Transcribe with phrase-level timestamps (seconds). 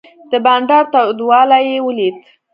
[0.31, 2.15] د بانډار تودوالی یې ولید.